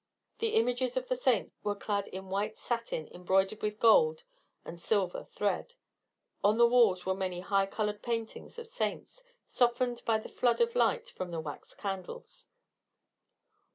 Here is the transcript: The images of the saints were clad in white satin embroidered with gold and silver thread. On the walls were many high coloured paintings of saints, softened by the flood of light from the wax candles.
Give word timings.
The 0.39 0.55
images 0.55 0.97
of 0.97 1.07
the 1.09 1.15
saints 1.15 1.53
were 1.63 1.75
clad 1.75 2.07
in 2.07 2.29
white 2.31 2.57
satin 2.57 3.07
embroidered 3.11 3.61
with 3.61 3.79
gold 3.79 4.23
and 4.65 4.81
silver 4.81 5.25
thread. 5.25 5.75
On 6.43 6.57
the 6.57 6.65
walls 6.65 7.05
were 7.05 7.13
many 7.13 7.41
high 7.41 7.67
coloured 7.67 8.01
paintings 8.01 8.57
of 8.57 8.67
saints, 8.67 9.23
softened 9.45 10.01
by 10.03 10.17
the 10.17 10.27
flood 10.27 10.59
of 10.59 10.73
light 10.75 11.11
from 11.11 11.29
the 11.29 11.39
wax 11.39 11.75
candles. 11.75 12.47